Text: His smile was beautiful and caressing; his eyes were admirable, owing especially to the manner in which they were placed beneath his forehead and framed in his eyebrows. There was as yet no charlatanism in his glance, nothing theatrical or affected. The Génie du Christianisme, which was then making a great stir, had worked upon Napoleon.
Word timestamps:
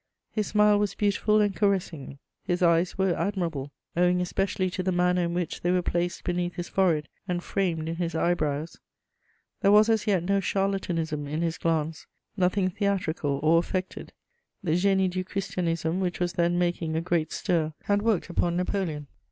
His 0.31 0.47
smile 0.47 0.79
was 0.79 0.95
beautiful 0.95 1.39
and 1.41 1.55
caressing; 1.55 2.17
his 2.43 2.63
eyes 2.63 2.97
were 2.97 3.13
admirable, 3.13 3.71
owing 3.95 4.19
especially 4.19 4.71
to 4.71 4.81
the 4.81 4.91
manner 4.91 5.21
in 5.25 5.35
which 5.35 5.61
they 5.61 5.69
were 5.69 5.83
placed 5.83 6.23
beneath 6.23 6.55
his 6.55 6.67
forehead 6.67 7.07
and 7.27 7.43
framed 7.43 7.87
in 7.87 7.97
his 7.97 8.15
eyebrows. 8.15 8.79
There 9.61 9.71
was 9.71 9.89
as 9.89 10.07
yet 10.07 10.23
no 10.23 10.39
charlatanism 10.41 11.27
in 11.27 11.43
his 11.43 11.59
glance, 11.59 12.07
nothing 12.35 12.71
theatrical 12.71 13.39
or 13.43 13.59
affected. 13.59 14.11
The 14.63 14.71
Génie 14.71 15.07
du 15.07 15.23
Christianisme, 15.23 15.99
which 15.99 16.19
was 16.19 16.33
then 16.33 16.57
making 16.57 16.95
a 16.95 17.01
great 17.01 17.31
stir, 17.31 17.73
had 17.83 18.01
worked 18.01 18.27
upon 18.27 18.57
Napoleon. 18.57 19.05